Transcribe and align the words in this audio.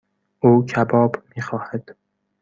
او 0.43 0.65
کباب 0.65 1.15
میخواهد. 1.35 1.95